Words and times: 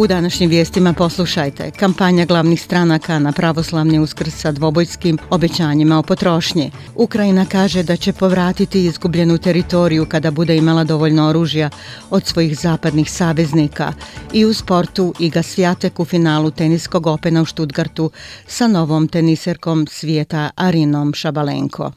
U 0.00 0.06
današnjim 0.06 0.50
vijestima 0.50 0.92
poslušajte. 0.92 1.70
Kampanja 1.70 2.24
glavnih 2.24 2.62
stranaka 2.62 3.18
na 3.18 3.32
pravoslavni 3.32 3.98
uskrs 3.98 4.34
sa 4.34 4.52
dvobojskim 4.52 5.18
obećanjima 5.30 5.98
o 5.98 6.02
potrošnji. 6.02 6.70
Ukrajina 6.94 7.46
kaže 7.46 7.82
da 7.82 7.96
će 7.96 8.12
povratiti 8.12 8.84
izgubljenu 8.84 9.38
teritoriju 9.38 10.06
kada 10.06 10.30
bude 10.30 10.56
imala 10.56 10.84
dovoljno 10.84 11.28
oružja 11.28 11.70
od 12.10 12.26
svojih 12.26 12.58
zapadnih 12.58 13.10
saveznika. 13.10 13.92
I 14.32 14.44
u 14.44 14.54
sportu 14.54 15.14
Iga 15.18 15.42
Svijatek 15.42 16.00
u 16.00 16.04
finalu 16.04 16.50
teniskog 16.50 17.06
opena 17.06 17.42
u 17.42 17.44
Štutgartu 17.44 18.10
sa 18.46 18.68
novom 18.68 19.08
teniserkom 19.08 19.86
svijeta 19.86 20.50
Arinom 20.56 21.14
Šabalenko. 21.14 21.92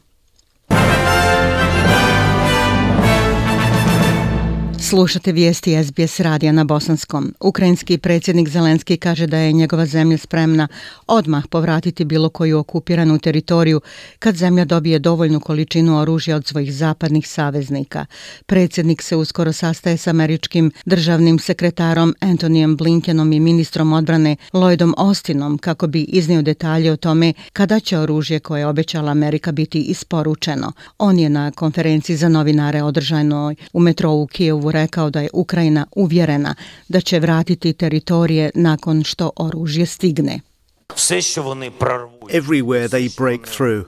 Slušate 4.88 5.32
vijesti 5.32 5.84
SBS 5.84 6.20
radija 6.20 6.52
na 6.52 6.64
Bosanskom. 6.64 7.34
Ukrajinski 7.40 7.98
predsjednik 7.98 8.48
Zelenski 8.48 8.96
kaže 8.96 9.26
da 9.26 9.36
je 9.36 9.52
njegova 9.52 9.86
zemlja 9.86 10.18
spremna 10.18 10.68
odmah 11.06 11.46
povratiti 11.50 12.04
bilo 12.04 12.28
koju 12.28 12.58
okupiranu 12.58 13.18
teritoriju 13.18 13.80
kad 14.18 14.36
zemlja 14.36 14.64
dobije 14.64 14.98
dovoljnu 14.98 15.40
količinu 15.40 16.00
oružja 16.00 16.36
od 16.36 16.46
svojih 16.46 16.74
zapadnih 16.74 17.28
saveznika. 17.28 18.06
Predsjednik 18.46 19.02
se 19.02 19.16
uskoro 19.16 19.52
sastaje 19.52 19.96
s 19.96 20.06
američkim 20.06 20.72
državnim 20.84 21.38
sekretarom 21.38 22.14
Antonijem 22.20 22.76
Blinkenom 22.76 23.32
i 23.32 23.40
ministrom 23.40 23.92
odbrane 23.92 24.36
Lloydom 24.52 24.94
Austinom 24.96 25.58
kako 25.58 25.86
bi 25.86 26.02
iznio 26.02 26.42
detalje 26.42 26.92
o 26.92 26.96
tome 26.96 27.32
kada 27.52 27.80
će 27.80 27.98
oružje 27.98 28.40
koje 28.40 28.60
je 28.60 28.66
obećala 28.66 29.10
Amerika 29.10 29.52
biti 29.52 29.82
isporučeno. 29.82 30.72
On 30.98 31.18
je 31.18 31.28
na 31.28 31.50
konferenciji 31.50 32.16
za 32.16 32.28
novinare 32.28 32.82
održanoj 32.82 33.54
u 33.72 33.80
metrou 33.80 34.22
u 34.22 34.26
Kijevu 34.26 34.73
rekao 34.74 35.10
da 35.10 35.20
je 35.20 35.28
Ukrajina 35.32 35.86
uvjerena 35.96 36.54
da 36.88 37.00
će 37.00 37.20
vratiti 37.20 37.72
teritorije 37.72 38.50
nakon 38.54 39.04
što 39.04 39.30
oružje 39.36 39.86
stigne. 39.86 40.40
Everywhere 42.32 42.88
they 42.88 43.08
break 43.18 43.40
through, 43.56 43.86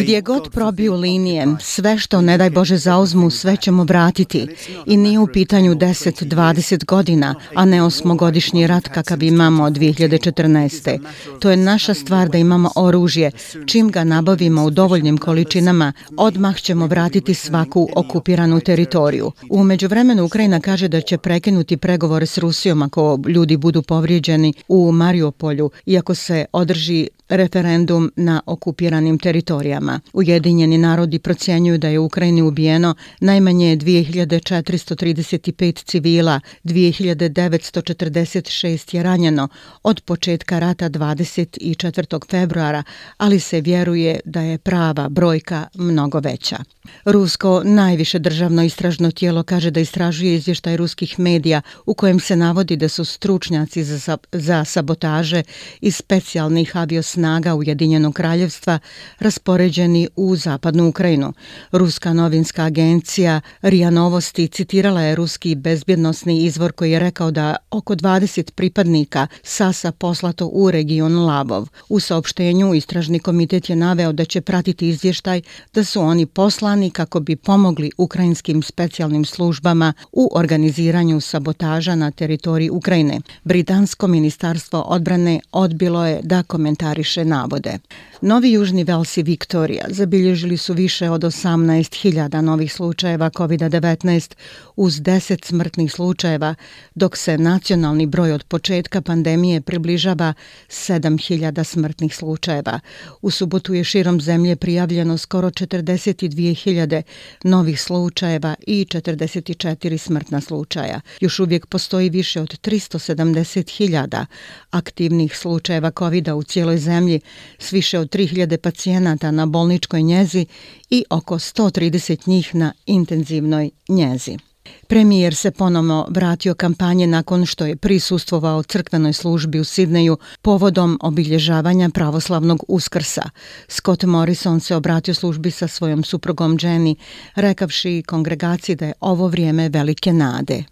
Gdje 0.00 0.20
god 0.20 0.50
probiju 0.52 0.94
linije, 0.94 1.46
sve 1.60 1.98
što 1.98 2.20
ne 2.20 2.38
daj 2.38 2.50
Bože 2.50 2.76
zauzmu, 2.76 3.30
sve 3.30 3.56
ćemo 3.56 3.84
vratiti. 3.84 4.46
I 4.86 4.96
nije 4.96 5.18
u 5.18 5.26
pitanju 5.26 5.74
10-20 5.74 6.84
godina, 6.84 7.34
a 7.54 7.64
ne 7.64 7.82
osmogodišnji 7.82 8.66
rat 8.66 8.88
kakav 8.88 9.22
imamo 9.22 9.64
od 9.64 9.72
2014. 9.72 10.98
To 11.40 11.50
je 11.50 11.56
naša 11.56 11.94
stvar 11.94 12.28
da 12.28 12.38
imamo 12.38 12.70
oružje. 12.76 13.30
Čim 13.66 13.90
ga 13.90 14.04
nabavimo 14.04 14.64
u 14.64 14.70
dovoljnim 14.70 15.18
količinama, 15.18 15.92
odmah 16.16 16.60
ćemo 16.60 16.86
vratiti 16.86 17.34
svaku 17.34 17.88
okupiranu 17.96 18.60
teritoriju. 18.60 19.32
U 19.50 19.64
međuvremenu 19.64 20.24
Ukrajina 20.24 20.60
kaže 20.60 20.88
da 20.88 21.00
će 21.00 21.18
prekinuti 21.18 21.76
pregovore 21.76 22.26
s 22.26 22.38
Rusijom 22.38 22.82
ako 22.82 23.18
ljudi 23.28 23.56
budu 23.56 23.82
povrijeđeni 23.82 24.52
u 24.68 24.92
Mariupolju, 24.92 25.70
iako 25.86 26.14
se 26.14 26.44
održi 26.52 27.08
referendum 27.28 28.12
na 28.16 28.40
okupiranim 28.46 29.09
teritorijama. 29.18 30.00
Ujedinjeni 30.12 30.78
narodi 30.78 31.18
procjenjuju 31.18 31.78
da 31.78 31.88
je 31.88 31.98
u 31.98 32.04
Ukrajini 32.04 32.42
ubijeno 32.42 32.94
najmanje 33.20 33.76
2435 33.76 35.84
civila, 35.84 36.40
2946 36.64 38.94
je 38.94 39.02
ranjeno 39.02 39.48
od 39.82 40.00
početka 40.00 40.58
rata 40.58 40.88
24. 40.88 42.30
februara, 42.30 42.82
ali 43.16 43.40
se 43.40 43.60
vjeruje 43.60 44.20
da 44.24 44.40
je 44.40 44.58
prava 44.58 45.08
brojka 45.08 45.66
mnogo 45.74 46.20
veća. 46.20 46.58
Rusko 47.04 47.62
najviše 47.64 48.18
državno 48.18 48.62
istražno 48.62 49.10
tijelo 49.10 49.42
kaže 49.42 49.70
da 49.70 49.80
istražuje 49.80 50.34
izvještaj 50.34 50.76
ruskih 50.76 51.18
medija 51.18 51.62
u 51.86 51.94
kojem 51.94 52.20
se 52.20 52.36
navodi 52.36 52.76
da 52.76 52.88
su 52.88 53.04
stručnjaci 53.04 53.84
za, 53.84 54.18
za 54.32 54.64
sabotaže 54.64 55.42
i 55.80 55.90
specijalnih 55.90 56.76
aviosnaga 56.76 57.54
Ujedinjenog 57.54 58.14
kraljevstva 58.14 58.78
raspoređeni 59.18 60.08
u 60.16 60.36
zapadnu 60.36 60.88
Ukrajinu. 60.88 61.32
Ruska 61.72 62.12
novinska 62.12 62.64
agencija 62.64 63.40
RIA 63.62 63.90
Novosti 63.90 64.48
citirala 64.48 65.02
je 65.02 65.14
ruski 65.14 65.54
bezbjednostni 65.54 66.44
izvor 66.44 66.72
koji 66.72 66.90
je 66.90 66.98
rekao 66.98 67.30
da 67.30 67.56
oko 67.70 67.94
20 67.94 68.50
pripadnika 68.50 69.26
Sasa 69.42 69.92
poslato 69.92 70.46
u 70.52 70.70
region 70.70 71.24
Lavov. 71.24 71.68
U 71.88 72.00
saopštenju 72.00 72.74
istražni 72.74 73.18
komitet 73.18 73.70
je 73.70 73.76
naveo 73.76 74.12
da 74.12 74.24
će 74.24 74.40
pratiti 74.40 74.88
izvještaj 74.88 75.42
da 75.74 75.84
su 75.84 76.00
oni 76.00 76.26
poslani 76.26 76.90
kako 76.90 77.20
bi 77.20 77.36
pomogli 77.36 77.90
ukrajinskim 77.98 78.62
specijalnim 78.62 79.24
službama 79.24 79.92
u 80.12 80.28
organiziranju 80.32 81.20
sabotaža 81.20 81.94
na 81.94 82.10
teritoriji 82.10 82.70
Ukrajine. 82.70 83.20
Britansko 83.44 84.06
ministarstvo 84.06 84.80
odbrane 84.80 85.40
odbilo 85.52 86.06
je 86.06 86.20
da 86.22 86.42
komentariše 86.42 87.24
navode. 87.24 87.78
Novi 88.20 88.52
Južni 88.52 88.79
Vels 88.84 89.16
i 89.16 89.22
Viktorija 89.22 89.84
zabilježili 89.88 90.56
su 90.56 90.74
više 90.74 91.10
od 91.10 91.22
18.000 91.22 92.40
novih 92.40 92.72
slučajeva 92.72 93.30
COVID-19 93.30 94.34
uz 94.76 94.94
10 95.00 95.44
smrtnih 95.44 95.92
slučajeva, 95.92 96.54
dok 96.94 97.16
se 97.16 97.38
nacionalni 97.38 98.06
broj 98.06 98.32
od 98.32 98.44
početka 98.44 99.00
pandemije 99.00 99.60
približava 99.60 100.34
7.000 100.68 101.64
smrtnih 101.64 102.14
slučajeva. 102.14 102.80
U 103.22 103.30
subotu 103.30 103.74
je 103.74 103.84
širom 103.84 104.20
zemlje 104.20 104.56
prijavljeno 104.56 105.18
skoro 105.18 105.50
42.000 105.50 107.02
novih 107.44 107.80
slučajeva 107.80 108.54
i 108.66 108.86
44 108.90 109.98
smrtna 109.98 110.40
slučaja. 110.40 111.00
Još 111.20 111.40
uvijek 111.40 111.66
postoji 111.66 112.10
više 112.10 112.40
od 112.40 112.60
370.000 112.60 114.26
aktivnih 114.70 115.36
slučajeva 115.36 115.90
covid 115.98 116.28
u 116.28 116.42
cijeloj 116.42 116.78
zemlji 116.78 117.20
s 117.58 117.72
više 117.72 117.98
od 117.98 118.10
3000 118.10 118.69
pacijenata 118.70 119.30
na 119.30 119.46
bolničkoj 119.46 120.02
njezi 120.02 120.46
i 120.90 121.04
oko 121.10 121.34
130 121.34 122.28
njih 122.28 122.54
na 122.54 122.72
intenzivnoj 122.86 123.70
njezi. 123.88 124.38
Premijer 124.86 125.34
se 125.34 125.50
ponovno 125.50 126.06
vratio 126.10 126.54
kampanje 126.54 127.06
nakon 127.06 127.46
što 127.46 127.66
je 127.66 127.76
prisustvovao 127.76 128.62
crkvenoj 128.62 129.12
službi 129.12 129.60
u 129.60 129.64
Sidneju 129.64 130.18
povodom 130.42 130.98
obilježavanja 131.02 131.90
pravoslavnog 131.94 132.64
uskrsa. 132.68 133.22
Scott 133.68 134.04
Morrison 134.04 134.60
se 134.60 134.76
obratio 134.76 135.14
službi 135.14 135.50
sa 135.50 135.68
svojom 135.68 136.04
suprugom 136.04 136.58
Jenny, 136.58 136.94
rekavši 137.34 138.02
kongregaciji 138.06 138.76
da 138.76 138.86
je 138.86 138.92
ovo 139.00 139.28
vrijeme 139.28 139.68
velike 139.68 140.12
nade. 140.12 140.64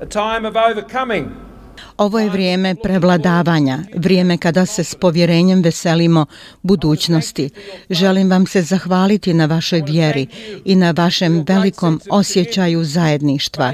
A 0.00 0.06
time 0.06 0.48
of 0.48 0.54
overcoming 0.70 1.53
Ovo 1.98 2.18
je 2.18 2.30
vrijeme 2.30 2.74
prevladavanja, 2.74 3.78
vrijeme 3.96 4.38
kada 4.38 4.66
se 4.66 4.84
s 4.84 4.94
povjerenjem 4.94 5.62
veselimo 5.62 6.26
budućnosti. 6.62 7.50
Želim 7.90 8.30
vam 8.30 8.46
se 8.46 8.62
zahvaliti 8.62 9.34
na 9.34 9.46
vašoj 9.46 9.82
vjeri 9.86 10.26
i 10.64 10.76
na 10.76 10.90
vašem 10.90 11.44
velikom 11.48 12.00
osjećaju 12.10 12.84
zajedništva. 12.84 13.72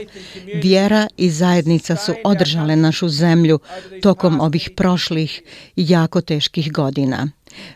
Vjera 0.63 1.07
i 1.17 1.31
zajednica 1.31 1.97
su 1.97 2.13
održale 2.25 2.77
našu 2.77 3.09
zemlju 3.09 3.59
tokom 4.03 4.41
ovih 4.41 4.71
prošlih 4.77 5.43
jako 5.77 6.21
teških 6.21 6.73
godina. 6.73 7.29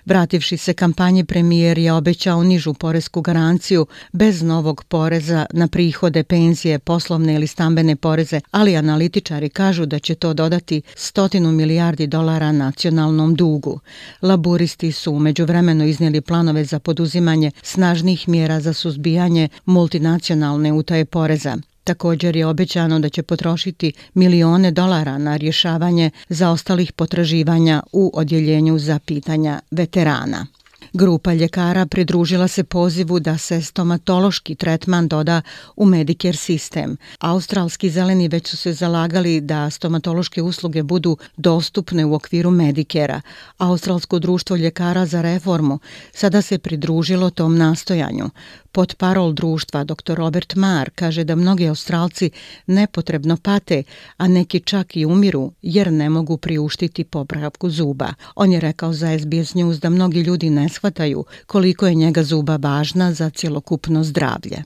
Vrativši 0.04 0.56
se 0.56 0.74
kampanje, 0.74 1.24
premijer 1.24 1.78
je 1.78 1.92
obećao 1.92 2.44
nižu 2.44 2.74
poresku 2.74 3.20
garanciju 3.20 3.86
bez 4.12 4.42
novog 4.42 4.84
poreza 4.84 5.46
na 5.52 5.68
prihode, 5.68 6.22
penzije, 6.22 6.78
poslovne 6.78 7.34
ili 7.34 7.46
stambene 7.46 7.96
poreze, 7.96 8.40
ali 8.50 8.76
analitičari 8.76 9.48
kažu 9.48 9.86
da 9.86 9.98
će 9.98 10.14
to 10.14 10.34
dodati 10.34 10.82
stotinu 10.94 11.52
milijardi 11.52 12.06
dolara 12.06 12.52
nacionalnom 12.52 13.34
dugu. 13.34 13.80
Laburisti 14.22 14.92
su 14.92 15.12
umeđu 15.12 15.44
vremeno 15.44 15.84
iznijeli 15.84 16.20
planove 16.20 16.64
za 16.64 16.78
poduzimanje 16.78 17.50
snažnih 17.62 18.28
mjera 18.28 18.60
za 18.60 18.72
suzbijanje 18.72 19.48
multinacionalne 19.64 20.72
utaje 20.72 21.04
poreza. 21.04 21.56
Također 21.84 22.36
je 22.36 22.46
obećano 22.46 22.98
da 22.98 23.08
će 23.08 23.22
potrošiti 23.22 23.92
milione 24.14 24.70
dolara 24.70 25.18
na 25.18 25.36
rješavanje 25.36 26.10
zaostalih 26.28 26.92
potraživanja 26.92 27.82
u 27.92 28.10
odjeljenju 28.14 28.78
za 28.78 28.98
pitanja 28.98 29.60
veterana. 29.70 30.46
Grupa 30.96 31.32
ljekara 31.34 31.86
pridružila 31.86 32.48
se 32.48 32.64
pozivu 32.64 33.20
da 33.20 33.38
se 33.38 33.62
stomatološki 33.62 34.54
tretman 34.54 35.08
doda 35.08 35.42
u 35.76 35.86
Medicare 35.86 36.36
sistem. 36.36 36.96
Australski 37.18 37.90
zeleni 37.90 38.28
već 38.28 38.48
su 38.48 38.56
se 38.56 38.72
zalagali 38.72 39.40
da 39.40 39.70
stomatološke 39.70 40.42
usluge 40.42 40.82
budu 40.82 41.16
dostupne 41.36 42.04
u 42.04 42.14
okviru 42.14 42.50
Medicare-a. 42.50 43.20
Australsko 43.58 44.18
društvo 44.18 44.56
ljekara 44.56 45.06
za 45.06 45.22
reformu 45.22 45.78
sada 46.12 46.42
se 46.42 46.58
pridružilo 46.58 47.30
tom 47.30 47.58
nastojanju. 47.58 48.30
Pod 48.72 48.94
parol 48.94 49.32
društva 49.32 49.84
dr. 49.84 50.14
Robert 50.14 50.54
Marr 50.54 50.90
kaže 50.94 51.24
da 51.24 51.34
mnogi 51.34 51.68
Australci 51.68 52.30
nepotrebno 52.66 53.36
pate, 53.36 53.82
a 54.16 54.28
neki 54.28 54.60
čak 54.60 54.96
i 54.96 55.04
umiru 55.06 55.52
jer 55.62 55.92
ne 55.92 56.10
mogu 56.10 56.36
priuštiti 56.36 57.04
popravku 57.04 57.70
zuba. 57.70 58.14
On 58.34 58.52
je 58.52 58.60
rekao 58.60 58.92
za 58.92 59.18
SBS 59.18 59.54
News 59.54 59.80
da 59.80 59.90
mnogi 59.90 60.20
ljudi 60.20 60.50
ne 60.50 60.68
shvataju 60.84 61.24
koliko 61.46 61.86
je 61.86 61.94
njega 61.94 62.22
zuba 62.22 62.56
važna 62.56 63.12
za 63.12 63.30
cjelokupno 63.30 64.04
zdravlje. 64.04 64.62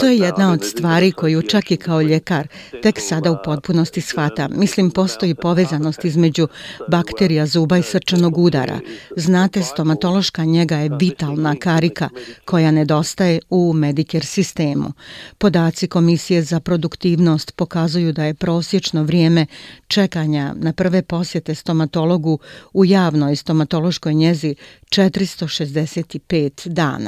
To 0.00 0.06
je 0.06 0.16
jedna 0.18 0.52
od 0.52 0.64
stvari 0.64 1.12
koju 1.12 1.42
čak 1.42 1.70
i 1.70 1.76
kao 1.76 2.02
ljekar 2.02 2.46
tek 2.82 3.00
sada 3.00 3.30
u 3.30 3.36
potpunosti 3.44 4.00
shvata. 4.00 4.48
Mislim, 4.48 4.90
postoji 4.90 5.34
povezanost 5.34 6.04
između 6.04 6.48
bakterija 6.88 7.46
zuba 7.46 7.76
i 7.78 7.82
srčanog 7.82 8.38
udara. 8.38 8.78
Znate, 9.16 9.62
stomatološka 9.62 10.44
njega 10.44 10.76
je 10.76 10.90
vitalna 11.00 11.54
karika 11.60 12.08
koja 12.44 12.70
nedostaje 12.70 13.40
u 13.50 13.72
Medicare 13.72 14.24
sistemu. 14.24 14.92
Podaci 15.38 15.88
Komisije 15.88 16.42
za 16.42 16.60
produktivnost 16.60 17.56
pokazuju 17.56 18.12
da 18.12 18.24
je 18.24 18.34
prosječno 18.34 19.02
vrijeme 19.02 19.46
čekanja 19.88 20.54
na 20.56 20.72
prve 20.72 21.02
posjete 21.02 21.54
stomatologu 21.54 22.38
u 22.72 22.84
javnoj 22.84 23.36
stomatološkoj 23.36 24.14
njezi 24.14 24.54
465 24.90 26.68
dana. 26.68 27.01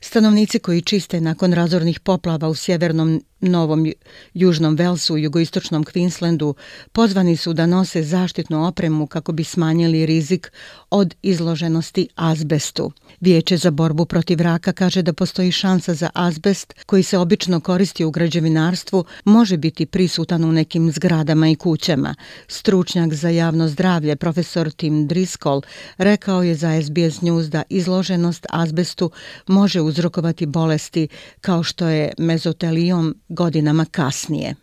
Stanovnici 0.00 0.58
koji 0.58 0.82
čiste 0.82 1.20
nakon 1.20 1.52
razornih 1.52 2.00
poplava 2.00 2.48
u 2.48 2.54
sjevernom 2.54 3.22
Novom 3.40 3.92
Južnom 4.34 4.76
Velsu 4.76 5.16
i 5.16 5.22
jugoistočnom 5.22 5.84
Queenslandu 5.84 6.54
pozvani 6.92 7.36
su 7.36 7.52
da 7.52 7.66
nose 7.66 8.02
zaštitnu 8.02 8.66
opremu 8.66 9.06
kako 9.06 9.32
bi 9.32 9.44
smanjili 9.44 10.06
rizik 10.06 10.52
od 10.90 11.14
izloženosti 11.22 12.08
azbestu. 12.14 12.92
Vijeće 13.20 13.56
za 13.56 13.70
borbu 13.70 14.04
protiv 14.04 14.40
raka 14.40 14.72
kaže 14.72 15.02
da 15.02 15.12
postoji 15.12 15.52
šansa 15.52 15.94
za 15.94 16.10
azbest 16.14 16.74
koji 16.86 17.02
se 17.02 17.18
obično 17.18 17.60
koristi 17.60 18.04
u 18.04 18.10
građevinarstvu 18.10 19.04
može 19.24 19.56
biti 19.56 19.86
prisutan 19.86 20.44
u 20.44 20.52
nekim 20.52 20.92
zgradama 20.92 21.48
i 21.48 21.54
kućama. 21.56 22.14
Stručnjak 22.48 23.14
za 23.14 23.28
javno 23.28 23.68
zdravlje 23.68 24.16
profesor 24.16 24.70
Tim 24.70 25.06
Driscoll 25.06 25.62
rekao 25.98 26.42
je 26.42 26.54
za 26.54 26.82
SBS 26.82 27.20
News 27.20 27.46
da 27.46 27.62
izloženost 27.68 28.46
azbestu 28.50 29.10
može 29.46 29.80
uzrokovati 29.80 30.46
bolesti 30.46 31.08
kao 31.40 31.62
što 31.62 31.86
je 31.86 32.12
mezotelijom 32.18 33.14
godinama 33.28 33.84
kasnije. 33.90 34.54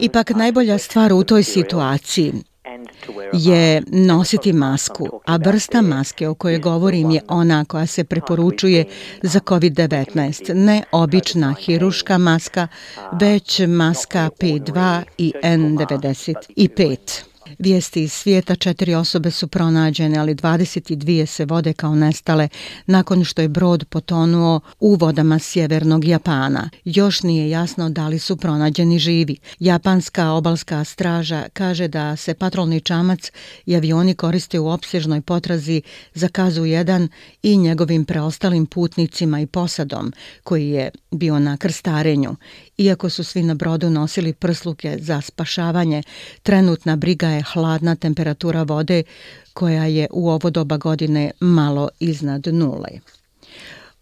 Ipak 0.00 0.30
najbolja 0.30 0.78
stvar 0.78 1.12
u 1.12 1.24
toj 1.24 1.42
situaciji 1.42 2.32
je 3.32 3.82
nositi 3.92 4.52
masku, 4.52 5.20
a 5.26 5.36
vrsta 5.36 5.82
maske 5.82 6.28
o 6.28 6.34
kojoj 6.34 6.58
govorim 6.58 7.10
je 7.10 7.20
ona 7.28 7.64
koja 7.64 7.86
se 7.86 8.04
preporučuje 8.04 8.84
za 9.22 9.40
COVID-19, 9.40 10.54
ne 10.54 10.82
obična 10.92 11.54
hiruška 11.54 12.18
maska, 12.18 12.68
već 13.20 13.60
maska 13.68 14.30
P2 14.40 15.02
i 15.18 15.32
N95. 15.42 17.35
Vijesti 17.58 18.02
iz 18.02 18.12
svijeta 18.12 18.54
četiri 18.54 18.94
osobe 18.94 19.30
su 19.30 19.48
pronađene, 19.48 20.18
ali 20.18 20.34
22 20.34 21.26
se 21.26 21.44
vode 21.44 21.72
kao 21.72 21.94
nestale 21.94 22.48
nakon 22.86 23.24
što 23.24 23.42
je 23.42 23.48
brod 23.48 23.84
potonuo 23.84 24.60
u 24.80 24.94
vodama 24.94 25.38
sjevernog 25.38 26.04
Japana. 26.04 26.70
Još 26.84 27.22
nije 27.22 27.50
jasno 27.50 27.90
da 27.90 28.08
li 28.08 28.18
su 28.18 28.36
pronađeni 28.36 28.98
živi. 28.98 29.36
Japanska 29.58 30.30
obalska 30.30 30.84
straža 30.84 31.44
kaže 31.52 31.88
da 31.88 32.16
se 32.16 32.34
patrolni 32.34 32.80
čamac 32.80 33.30
i 33.66 33.76
avioni 33.76 34.14
koriste 34.14 34.58
u 34.58 34.68
opsežnoj 34.68 35.20
potrazi 35.20 35.82
za 36.14 36.28
kazu 36.28 36.62
1 36.62 37.08
i 37.42 37.56
njegovim 37.56 38.04
preostalim 38.04 38.66
putnicima 38.66 39.40
i 39.40 39.46
posadom 39.46 40.12
koji 40.44 40.68
je 40.68 40.90
bio 41.10 41.38
na 41.38 41.56
krstarenju. 41.56 42.36
Iako 42.78 43.10
su 43.10 43.24
svi 43.24 43.42
na 43.42 43.54
brodu 43.54 43.90
nosili 43.90 44.32
prsluke 44.32 44.98
za 45.00 45.20
spašavanje, 45.20 46.02
trenutna 46.42 46.96
briga 46.96 47.28
je 47.28 47.42
hladna 47.52 47.94
temperatura 47.94 48.62
vode 48.62 49.02
koja 49.52 49.84
je 49.84 50.06
u 50.10 50.30
ovo 50.30 50.50
doba 50.50 50.76
godine 50.76 51.30
malo 51.40 51.88
iznad 52.00 52.46
nule. 52.46 52.88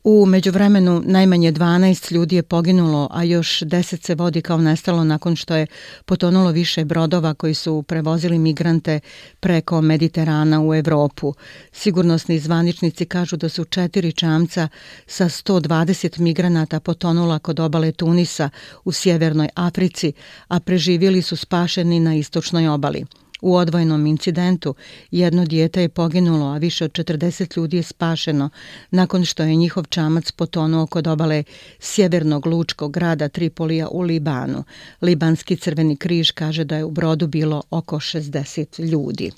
U 0.04 0.26
međuvremenu 0.26 1.02
najmanje 1.06 1.52
12 1.52 2.12
ljudi 2.12 2.36
je 2.36 2.42
poginulo, 2.42 3.08
a 3.10 3.22
još 3.22 3.60
10 3.60 4.06
se 4.06 4.14
vodi 4.14 4.42
kao 4.42 4.58
nestalo 4.58 5.04
nakon 5.04 5.36
što 5.36 5.56
je 5.56 5.66
potonulo 6.04 6.50
više 6.50 6.84
brodova 6.84 7.34
koji 7.34 7.54
su 7.54 7.82
prevozili 7.82 8.38
migrante 8.38 9.00
preko 9.40 9.80
Mediterana 9.80 10.62
u 10.62 10.74
Evropu. 10.74 11.34
Sigurnosni 11.72 12.38
zvaničnici 12.38 13.04
kažu 13.04 13.36
da 13.36 13.48
su 13.48 13.64
četiri 13.64 14.12
čamca 14.12 14.68
sa 15.06 15.24
120 15.24 16.18
migranata 16.18 16.80
potonula 16.80 17.38
kod 17.38 17.60
obale 17.60 17.92
Tunisa 17.92 18.50
u 18.84 18.92
sjevernoj 18.92 19.48
Africi, 19.54 20.12
a 20.48 20.60
preživjeli 20.60 21.22
su 21.22 21.36
spašeni 21.36 22.00
na 22.00 22.14
istočnoj 22.14 22.68
obali. 22.68 23.04
U 23.44 23.56
odvojnom 23.56 24.06
incidentu 24.06 24.74
jedno 25.10 25.44
dijete 25.44 25.80
je 25.82 25.88
poginulo, 25.88 26.46
a 26.46 26.58
više 26.58 26.84
od 26.84 26.92
40 26.92 27.56
ljudi 27.56 27.76
je 27.76 27.82
spašeno 27.82 28.50
nakon 28.90 29.24
što 29.24 29.42
je 29.42 29.54
njihov 29.54 29.84
čamac 29.84 30.32
potonuo 30.32 30.86
kod 30.86 31.06
obale 31.06 31.44
sjevernog 31.78 32.46
lučkog 32.46 32.92
grada 32.92 33.28
Tripolija 33.28 33.88
u 33.88 34.00
Libanu. 34.00 34.64
Libanski 35.02 35.56
crveni 35.56 35.96
križ 35.96 36.30
kaže 36.30 36.64
da 36.64 36.76
je 36.76 36.84
u 36.84 36.90
brodu 36.90 37.26
bilo 37.26 37.62
oko 37.70 37.96
60 37.96 38.90
ljudi. 38.90 39.30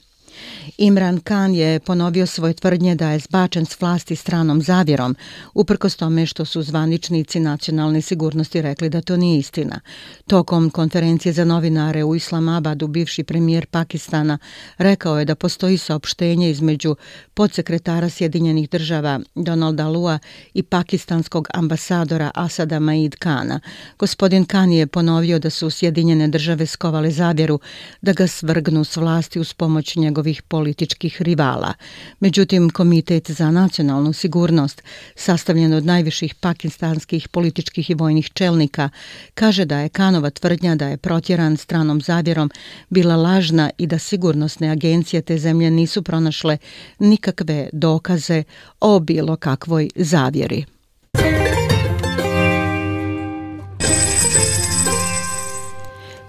Imran 0.79 1.21
Khan 1.21 1.55
je 1.55 1.81
ponovio 1.81 2.27
svoje 2.27 2.55
tvrdnje 2.55 2.95
da 2.95 3.11
je 3.11 3.19
zbačen 3.19 3.67
s 3.67 3.81
vlasti 3.81 4.17
stranom 4.17 4.63
zavjerom, 4.63 5.17
uprkos 5.55 5.97
tome 5.97 6.27
što 6.27 6.45
su 6.45 6.63
zvaničnici 6.63 7.41
nacionalne 7.41 8.01
sigurnosti 8.01 8.63
rekli 8.63 8.89
da 8.89 9.01
to 9.01 9.17
nije 9.17 9.39
istina. 9.39 9.81
Tokom 10.27 10.71
konferencije 10.71 11.33
za 11.33 11.45
novinare 11.45 12.05
u 12.05 12.15
Islamabadu 12.15 12.87
bivši 12.87 13.25
premijer 13.25 13.67
Pakistana 13.67 14.39
rekao 14.79 15.19
je 15.19 15.25
da 15.25 15.35
postoji 15.35 15.79
saopštenje 15.79 16.51
između 16.51 16.97
podsekretara 17.35 18.09
Sjedinjenih 18.09 18.71
država 18.71 19.21
Donalda 19.35 19.89
Lua 19.89 20.19
i 20.55 20.63
pakistanskog 20.63 21.49
ambasadora 21.55 22.31
Asada 22.35 22.79
Maid 22.79 23.15
Kana. 23.19 23.61
Gospodin 23.99 24.45
Khan 24.45 24.73
je 24.73 24.87
ponovio 24.87 25.39
da 25.39 25.51
su 25.51 25.71
Sjedinjene 25.71 26.29
države 26.29 26.67
skovale 26.67 27.11
zavjeru 27.11 27.61
da 28.03 28.13
ga 28.13 28.27
svrgnu 28.27 28.85
s 28.85 28.97
vlasti 28.97 29.41
uz 29.41 29.53
pomoć 29.53 29.97
njihovih 30.27 30.43
političkih 30.43 31.23
rivala. 31.23 31.75
Međutim, 32.21 32.71
Komitet 32.71 33.31
za 33.31 33.51
nacionalnu 33.51 34.13
sigurnost, 34.13 34.83
sastavljen 35.15 35.73
od 35.73 35.85
najviših 35.85 36.35
pakistanskih 36.35 37.29
političkih 37.29 37.91
i 37.91 37.95
vojnih 37.95 38.31
čelnika, 38.35 38.91
kaže 39.35 39.65
da 39.65 39.79
je 39.79 39.89
Kanova 39.89 40.31
tvrdnja 40.31 40.75
da 40.75 40.89
je 40.89 40.97
protjeran 40.97 41.57
stranom 41.57 42.01
zavjerom 42.01 42.51
bila 42.91 43.17
lažna 43.17 43.71
i 43.79 43.87
da 43.87 43.99
sigurnosne 43.99 44.71
agencije 44.71 45.23
te 45.23 45.39
zemlje 45.39 45.71
nisu 45.71 46.03
pronašle 46.03 46.59
nikakve 46.99 47.69
dokaze 47.73 48.45
o 48.81 49.01
bilo 49.01 49.37
kakvoj 49.37 49.91
zavjeri. 49.97 50.65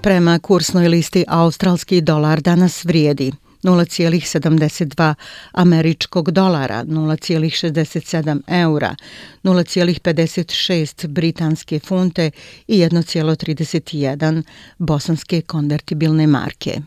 Prema 0.01 0.39
kursnoj 0.39 0.88
listi 0.88 1.25
australski 1.27 2.01
dolar 2.01 2.42
danas 2.42 2.86
vrijedi 2.86 3.32
0,72 3.68 5.14
američkog 5.52 6.32
dolara, 6.32 6.84
0,67 6.84 8.42
eura, 8.48 8.96
0,56 9.44 11.08
britanske 11.08 11.80
funte 11.80 12.32
i 12.68 12.80
1,31 12.80 14.44
bosanske 14.78 15.42
konvertibilne 15.42 16.28
marke. 16.28 16.82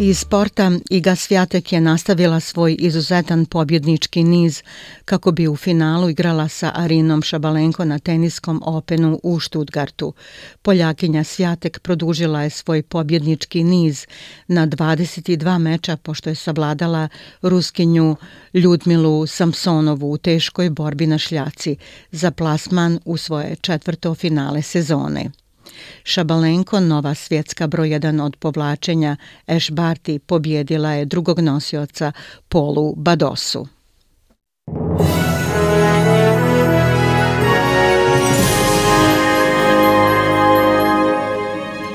Iz 0.00 0.18
sporta 0.18 0.72
Iga 0.90 1.16
Svjatek 1.16 1.72
je 1.72 1.80
nastavila 1.80 2.40
svoj 2.40 2.76
izuzetan 2.78 3.46
pobjednički 3.46 4.24
niz 4.24 4.62
kako 5.04 5.32
bi 5.32 5.48
u 5.48 5.56
finalu 5.56 6.10
igrala 6.10 6.48
sa 6.48 6.72
Arinom 6.74 7.22
Šabalenko 7.22 7.84
na 7.84 7.98
teniskom 7.98 8.62
Openu 8.64 9.20
u 9.22 9.38
Štutgartu. 9.38 10.14
Poljakinja 10.62 11.24
Svjatek 11.24 11.80
produžila 11.80 12.42
je 12.42 12.50
svoj 12.50 12.82
pobjednički 12.82 13.64
niz 13.64 14.06
na 14.48 14.66
22 14.66 15.58
meča 15.58 15.96
pošto 15.96 16.28
je 16.28 16.34
savladala 16.34 17.08
Ruskinju 17.42 18.16
Ljudmilu 18.54 19.26
Samsonovu 19.26 20.12
u 20.12 20.18
teškoj 20.18 20.70
borbi 20.70 21.06
na 21.06 21.18
šljaci 21.18 21.76
za 22.10 22.30
plasman 22.30 22.98
u 23.04 23.16
svoje 23.16 23.56
četvrto 23.56 24.14
finale 24.14 24.62
sezone. 24.62 25.30
Šabalenko, 26.04 26.80
nova 26.80 27.14
svjetska 27.14 27.66
broj 27.66 27.90
jedan 27.90 28.20
od 28.20 28.36
povlačenja, 28.36 29.16
Ash 29.46 29.70
Barty 29.70 30.18
pobjedila 30.18 30.92
je 30.92 31.04
drugog 31.04 31.38
nosioca 31.38 32.12
Polu 32.48 32.94
Badosu. 32.96 33.77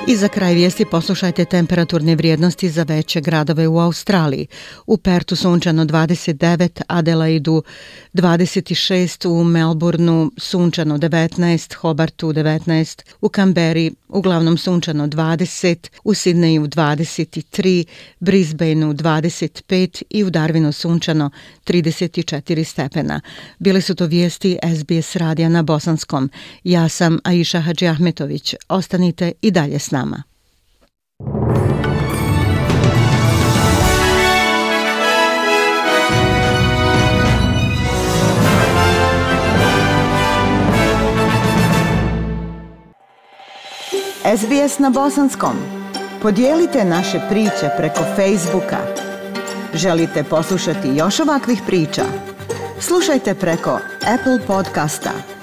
I 0.07 0.15
za 0.15 0.27
kraj 0.27 0.53
vijesti 0.53 0.85
poslušajte 0.85 1.45
temperaturne 1.45 2.15
vrijednosti 2.15 2.69
za 2.69 2.83
veće 2.83 3.21
gradove 3.21 3.67
u 3.67 3.79
Australiji. 3.79 4.47
U 4.87 4.97
Pertu 4.97 5.35
sunčano 5.35 5.85
29, 5.85 6.81
Adelaidu 6.87 7.63
26, 8.13 9.27
u 9.27 9.43
Melbourneu 9.43 10.31
sunčano 10.37 10.97
19, 10.97 11.75
Hobartu 11.75 12.27
19, 12.27 13.01
u 13.21 13.29
Kamberi 13.29 13.91
uglavnom 14.07 14.57
sunčano 14.57 15.07
20, 15.07 15.89
u 16.03 16.13
Sidneju 16.13 16.67
23, 16.67 17.85
Brisbaneu 18.19 18.93
25 18.93 20.03
i 20.09 20.23
u 20.23 20.29
Darwinu 20.29 20.71
sunčano 20.71 21.29
34 21.65 22.63
stepena. 22.63 23.21
Bili 23.59 23.81
su 23.81 23.95
to 23.95 24.05
vijesti 24.05 24.57
SBS 24.77 25.15
radija 25.15 25.49
na 25.49 25.61
Bosanskom. 25.61 26.29
Ja 26.63 26.89
sam 26.89 27.19
Aisha 27.23 27.59
Hadži 27.59 27.87
Ahmetović. 27.87 28.55
Ostanite 28.69 29.31
i 29.41 29.51
dalje 29.51 29.79
s 29.79 29.92
nama. 29.93 30.23
SBS 44.37 44.79
na 44.79 44.89
bosanskom. 44.89 45.55
Podijelite 46.21 46.85
naše 46.85 47.19
priče 47.29 47.69
preko 47.77 48.03
Facebooka. 48.15 48.77
Želite 49.73 50.23
poslušati 50.23 50.87
još 50.95 51.19
ovakvih 51.19 51.61
priča? 51.67 52.03
Slušajte 52.79 53.35
preko 53.35 53.79
Apple 54.13 54.47
podcasta, 54.47 55.11